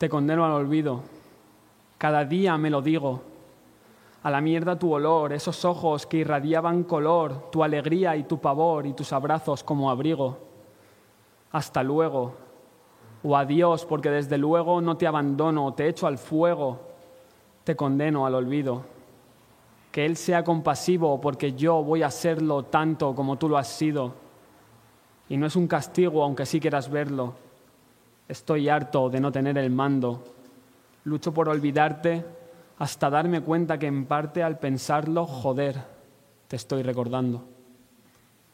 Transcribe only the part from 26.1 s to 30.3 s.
aunque sí quieras verlo. Estoy harto de no tener el mando.